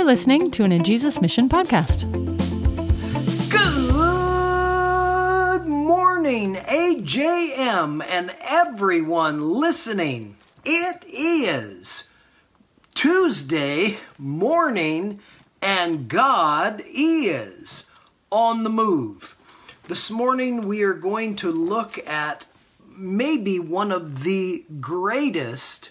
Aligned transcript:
You're 0.00 0.06
listening 0.06 0.50
to 0.52 0.64
an 0.64 0.72
A 0.72 0.78
Jesus 0.78 1.20
Mission 1.20 1.46
podcast. 1.46 2.10
Good 3.50 5.66
morning, 5.66 6.54
AJM, 6.54 8.02
and 8.08 8.34
everyone 8.40 9.50
listening. 9.50 10.38
It 10.64 11.04
is 11.06 12.08
Tuesday 12.94 13.98
morning, 14.16 15.20
and 15.60 16.08
God 16.08 16.82
is 16.86 17.84
on 18.32 18.64
the 18.64 18.70
move. 18.70 19.36
This 19.86 20.10
morning, 20.10 20.66
we 20.66 20.82
are 20.82 20.94
going 20.94 21.36
to 21.36 21.52
look 21.52 21.98
at 22.08 22.46
maybe 22.96 23.58
one 23.58 23.92
of 23.92 24.24
the 24.24 24.64
greatest 24.80 25.90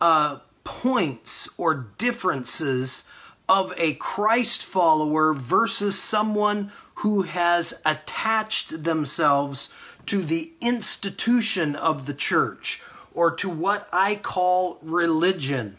uh, 0.00 0.38
points 0.64 1.48
or 1.56 1.86
differences 1.98 3.04
of 3.48 3.72
a 3.76 3.94
Christ 3.94 4.64
follower 4.64 5.34
versus 5.34 6.00
someone 6.00 6.72
who 6.96 7.22
has 7.22 7.74
attached 7.84 8.84
themselves 8.84 9.70
to 10.06 10.22
the 10.22 10.52
institution 10.60 11.76
of 11.76 12.06
the 12.06 12.14
church 12.14 12.82
or 13.12 13.30
to 13.30 13.48
what 13.48 13.88
I 13.92 14.16
call 14.16 14.78
religion. 14.82 15.78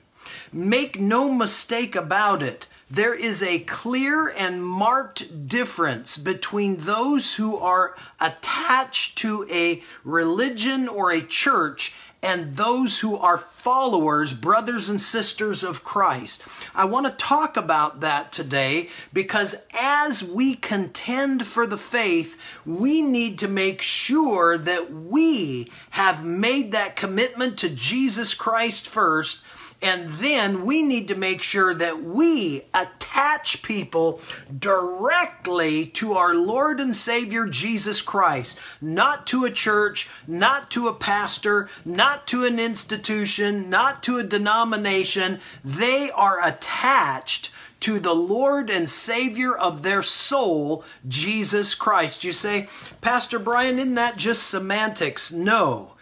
Make 0.52 1.00
no 1.00 1.34
mistake 1.34 1.96
about 1.96 2.42
it. 2.42 2.68
There 2.89 3.16
is 3.16 3.41
a 3.41 3.59
clear 3.59 4.27
and 4.30 4.63
marked 4.63 5.48
difference 5.48 6.17
between 6.17 6.77
those 6.77 7.35
who 7.35 7.58
are 7.58 7.95
attached 8.21 9.17
to 9.20 9.48
a 9.52 9.84
religion 10.03 10.88
or 10.88 11.11
a 11.11 11.21
church 11.21 11.95
and 12.21 12.52
those 12.52 12.99
who 12.99 13.16
are 13.17 13.38
followers, 13.38 14.34
brothers 14.34 14.89
and 14.89 14.99
sisters 14.99 15.63
of 15.63 15.84
Christ. 15.84 16.44
I 16.73 16.85
want 16.85 17.05
to 17.05 17.11
talk 17.11 17.58
about 17.58 18.02
that 18.02 18.31
today 18.31 18.89
because 19.13 19.55
as 19.73 20.23
we 20.23 20.55
contend 20.55 21.45
for 21.45 21.67
the 21.67 21.77
faith, 21.77 22.39
we 22.66 23.02
need 23.02 23.38
to 23.39 23.47
make 23.47 23.81
sure 23.81 24.58
that 24.58 24.92
we 24.92 25.72
have 25.92 26.25
made 26.25 26.72
that 26.72 26.95
commitment 26.95 27.58
to 27.59 27.70
Jesus 27.70 28.33
Christ 28.33 28.88
first 28.88 29.44
and 29.81 30.09
then 30.09 30.66
we 30.66 30.81
need 30.81 31.08
to 31.09 31.16
make 31.16 31.42
sure 31.42 31.73
that 31.73 32.02
we 32.02 32.64
attach 32.73 33.62
people 33.62 34.20
directly 34.58 35.86
to 35.88 36.14
our 36.14 36.34
Lord 36.34 36.80
and 36.80 36.95
Savior 36.95 37.45
Jesus 37.45 38.02
Christ, 38.02 38.58
not 38.82 39.28
to 39.28 39.45
a 39.45 39.52
church, 39.52 40.09
not 40.28 40.72
to 40.72 40.88
a 40.88 40.94
pastor, 40.94 41.70
not 41.84 42.26
to 42.28 42.45
an 42.45 42.59
institution, 42.59 43.70
not 43.70 44.02
to 44.04 44.17
a 44.17 44.23
denomination. 44.23 45.40
They 45.64 46.10
are 46.12 46.45
attached 46.45 47.52
to 47.82 48.00
the 48.00 48.16
Lord 48.16 48.70
and 48.70 48.89
Savior 48.89 49.56
of 49.56 49.84
their 49.84 50.02
soul, 50.02 50.84
Jesus 51.08 51.76
Christ. 51.76 52.23
You 52.23 52.34
say, 52.34 52.67
Pastor 53.02 53.38
Brian, 53.38 53.78
isn't 53.78 53.95
that 53.95 54.17
just 54.17 54.48
semantics? 54.48 55.32
No. 55.32 55.95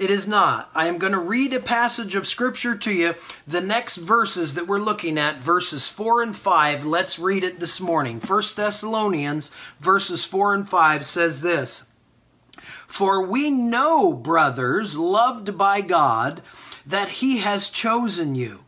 It 0.00 0.10
is 0.10 0.26
not. 0.26 0.70
I 0.74 0.86
am 0.86 0.96
going 0.96 1.12
to 1.12 1.18
read 1.18 1.52
a 1.52 1.60
passage 1.60 2.14
of 2.14 2.26
scripture 2.26 2.74
to 2.74 2.90
you. 2.90 3.16
The 3.46 3.60
next 3.60 3.98
verses 3.98 4.54
that 4.54 4.66
we're 4.66 4.78
looking 4.78 5.18
at, 5.18 5.42
verses 5.42 5.88
4 5.88 6.22
and 6.22 6.34
5, 6.34 6.86
let's 6.86 7.18
read 7.18 7.44
it 7.44 7.60
this 7.60 7.82
morning. 7.82 8.18
1 8.18 8.42
Thessalonians, 8.56 9.50
verses 9.78 10.24
4 10.24 10.54
and 10.54 10.66
5 10.66 11.04
says 11.04 11.42
this 11.42 11.86
For 12.86 13.26
we 13.26 13.50
know, 13.50 14.14
brothers, 14.14 14.96
loved 14.96 15.58
by 15.58 15.82
God, 15.82 16.40
that 16.86 17.10
He 17.10 17.36
has 17.40 17.68
chosen 17.68 18.34
you, 18.34 18.64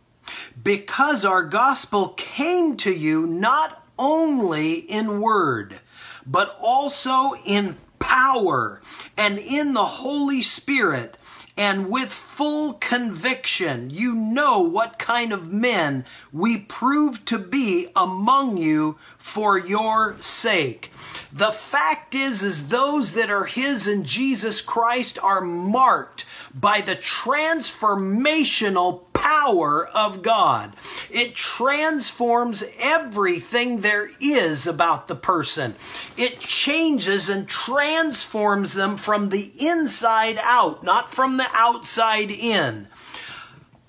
because 0.63 1.25
our 1.25 1.45
gospel 1.45 2.09
came 2.09 2.77
to 2.77 2.93
you 2.93 3.27
not 3.27 3.83
only 3.99 4.75
in 4.75 5.23
word, 5.23 5.81
but 6.27 6.59
also 6.61 7.33
in 7.47 7.79
power 7.99 8.83
and 9.17 9.39
in 9.39 9.73
the 9.73 9.87
Holy 9.87 10.43
Spirit 10.43 11.17
and 11.57 11.91
with 11.91 12.11
full 12.11 12.75
conviction, 12.75 13.91
you 13.91 14.15
know 14.15 14.61
what 14.61 14.99
kind 14.99 15.33
of 15.33 15.53
men 15.53 16.05
we 16.33 16.59
prove 16.59 17.25
to 17.27 17.39
be 17.39 17.89
among 17.95 18.57
you 18.57 18.99
for 19.23 19.57
your 19.57 20.19
sake. 20.19 20.91
The 21.33 21.53
fact 21.53 22.15
is, 22.15 22.43
is 22.43 22.69
those 22.69 23.15
that 23.15 23.31
are 23.31 23.45
His 23.45 23.89
in 23.89 24.05
Jesus 24.05 24.61
Christ 24.61 25.19
are 25.23 25.41
marked 25.41 26.27
by 26.53 26.83
the 26.83 26.97
transformational 26.97 29.05
power 29.15 29.87
of 29.87 30.23
God. 30.23 30.75
It 31.09 31.35
transforms 31.35 32.63
everything 32.79 33.81
there 33.81 34.11
is 34.21 34.67
about 34.67 35.09
the 35.09 35.15
person. 35.15 35.77
It 36.19 36.41
changes 36.41 37.31
and 37.31 37.49
transforms 37.49 38.75
them 38.75 38.97
from 38.97 39.29
the 39.31 39.53
inside 39.59 40.39
out, 40.43 40.83
not 40.83 41.15
from 41.15 41.37
the 41.39 41.47
outside 41.55 42.33
in. 42.33 42.89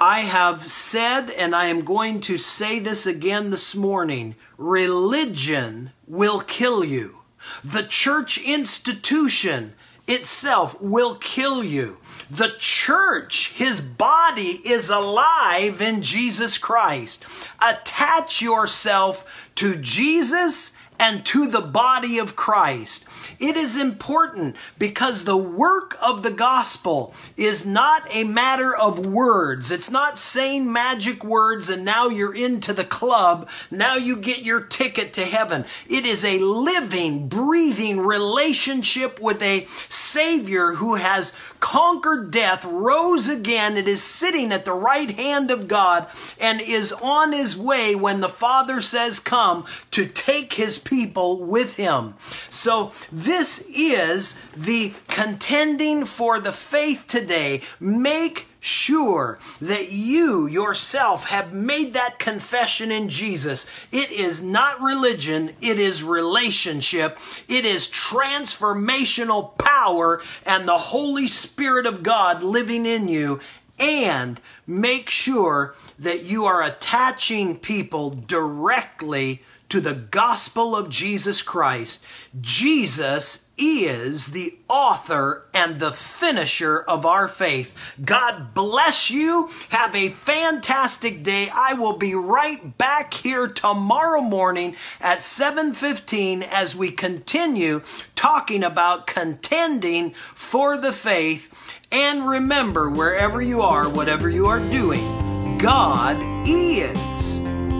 I 0.03 0.19
have 0.19 0.69
said, 0.69 1.29
and 1.29 1.55
I 1.55 1.67
am 1.67 1.85
going 1.85 2.19
to 2.27 2.37
say 2.37 2.79
this 2.79 3.07
again 3.07 3.51
this 3.51 3.73
morning 3.73 4.35
religion 4.57 5.91
will 6.09 6.41
kill 6.41 6.83
you. 6.83 7.19
The 7.63 7.83
church 7.83 8.37
institution 8.37 9.75
itself 10.05 10.81
will 10.81 11.15
kill 11.15 11.63
you. 11.63 11.99
The 12.29 12.53
church, 12.57 13.53
his 13.53 13.79
body, 13.79 14.59
is 14.65 14.89
alive 14.89 15.81
in 15.81 16.01
Jesus 16.01 16.57
Christ. 16.57 17.23
Attach 17.61 18.41
yourself 18.41 19.49
to 19.55 19.77
Jesus 19.77 20.73
and 20.99 21.25
to 21.25 21.47
the 21.47 21.61
body 21.61 22.17
of 22.17 22.35
Christ. 22.35 23.05
It 23.39 23.57
is 23.57 23.79
important 23.79 24.55
because 24.77 25.23
the 25.23 25.37
work 25.37 25.97
of 26.01 26.23
the 26.23 26.31
gospel 26.31 27.13
is 27.35 27.65
not 27.65 28.03
a 28.09 28.23
matter 28.23 28.75
of 28.75 29.05
words. 29.05 29.71
It's 29.71 29.91
not 29.91 30.19
saying 30.19 30.71
magic 30.71 31.23
words 31.23 31.69
and 31.69 31.83
now 31.83 32.07
you're 32.07 32.35
into 32.35 32.73
the 32.73 32.83
club. 32.83 33.49
Now 33.71 33.95
you 33.95 34.15
get 34.17 34.43
your 34.43 34.61
ticket 34.61 35.13
to 35.13 35.25
heaven. 35.25 35.65
It 35.87 36.05
is 36.05 36.23
a 36.23 36.39
living, 36.39 37.27
breathing 37.27 37.99
relationship 37.99 39.19
with 39.19 39.41
a 39.41 39.67
Savior 39.89 40.73
who 40.73 40.95
has 40.95 41.33
conquered 41.63 42.29
death, 42.29 42.65
rose 42.65 43.29
again, 43.29 43.77
it 43.77 43.87
is 43.87 44.03
sitting 44.03 44.51
at 44.51 44.65
the 44.65 44.73
right 44.73 45.11
hand 45.11 45.49
of 45.49 45.65
God, 45.65 46.07
and 46.37 46.59
is 46.59 46.91
on 46.91 47.31
his 47.31 47.55
way 47.55 47.95
when 47.95 48.19
the 48.19 48.27
Father 48.27 48.81
says, 48.81 49.17
Come, 49.17 49.65
to 49.91 50.05
take 50.05 50.53
his 50.53 50.77
people 50.93 51.43
with 51.43 51.75
him. 51.75 52.13
So, 52.51 52.91
this 53.11 53.67
is 53.67 54.35
the 54.55 54.93
contending 55.07 56.05
for 56.05 56.39
the 56.39 56.51
faith 56.51 57.05
today. 57.07 57.61
Make 57.79 58.45
sure 58.59 59.39
that 59.59 59.91
you 59.91 60.45
yourself 60.45 61.29
have 61.29 61.51
made 61.51 61.95
that 61.95 62.19
confession 62.19 62.91
in 62.91 63.09
Jesus. 63.09 63.65
It 63.91 64.11
is 64.11 64.39
not 64.43 64.79
religion, 64.81 65.55
it 65.61 65.79
is 65.79 66.03
relationship, 66.03 67.17
it 67.47 67.65
is 67.65 67.87
transformational 67.87 69.57
power 69.57 70.21
and 70.45 70.67
the 70.67 70.77
Holy 70.77 71.27
Spirit 71.27 71.87
of 71.87 72.03
God 72.03 72.43
living 72.43 72.85
in 72.85 73.07
you. 73.07 73.39
And 73.79 74.39
make 74.67 75.09
sure 75.09 75.73
that 75.97 76.23
you 76.23 76.45
are 76.45 76.61
attaching 76.61 77.57
people 77.57 78.11
directly 78.11 79.41
to 79.73 79.81
the 79.81 79.95
gospel 79.95 80.75
of 80.75 80.87
Jesus 80.87 81.41
Christ. 81.41 82.05
Jesus 82.39 83.49
is 83.57 84.27
the 84.27 84.53
author 84.69 85.47
and 85.51 85.79
the 85.79 85.91
finisher 85.91 86.79
of 86.79 87.07
our 87.07 87.27
faith. 87.27 87.95
God 88.05 88.53
bless 88.53 89.09
you. 89.09 89.49
Have 89.69 89.95
a 89.95 90.09
fantastic 90.09 91.23
day. 91.23 91.49
I 91.51 91.73
will 91.73 91.97
be 91.97 92.13
right 92.13 92.77
back 92.77 93.15
here 93.15 93.47
tomorrow 93.47 94.21
morning 94.21 94.75
at 95.01 95.23
7:15 95.23 96.43
as 96.43 96.75
we 96.75 96.91
continue 96.91 97.81
talking 98.15 98.63
about 98.63 99.07
contending 99.07 100.13
for 100.35 100.77
the 100.77 100.93
faith. 100.93 101.49
And 101.91 102.27
remember, 102.27 102.91
wherever 102.91 103.41
you 103.41 103.63
are, 103.63 103.89
whatever 103.89 104.29
you 104.29 104.45
are 104.45 104.59
doing, 104.59 105.57
God 105.57 106.21
is 106.47 107.39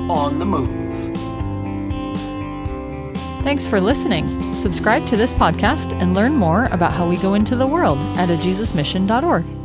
on 0.10 0.40
the 0.40 0.46
move. 0.46 0.93
Thanks 3.44 3.68
for 3.68 3.82
listening. 3.82 4.28
Subscribe 4.54 5.06
to 5.08 5.18
this 5.18 5.34
podcast 5.34 5.92
and 6.02 6.14
learn 6.14 6.34
more 6.34 6.66
about 6.72 6.94
how 6.94 7.08
we 7.08 7.18
go 7.18 7.34
into 7.34 7.58
the 7.58 7.68
world 7.68 8.00
at 8.18 8.30
ajesusmission.org. 8.30 9.63